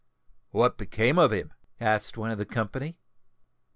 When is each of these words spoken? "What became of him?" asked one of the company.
"What 0.49 0.79
became 0.79 1.19
of 1.19 1.29
him?" 1.31 1.53
asked 1.79 2.17
one 2.17 2.31
of 2.31 2.39
the 2.39 2.45
company. 2.47 2.97